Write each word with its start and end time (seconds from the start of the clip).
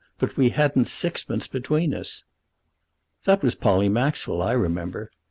But 0.17 0.35
we 0.35 0.49
hadn't 0.49 0.87
sixpence 0.87 1.47
between 1.47 1.93
us." 1.93 2.23
"That 3.25 3.43
was 3.43 3.53
Polly 3.53 3.87
Maxwell. 3.87 4.41
I 4.41 4.53
remember. 4.53 5.11